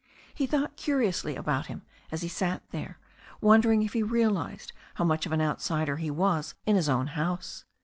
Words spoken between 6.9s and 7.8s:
house.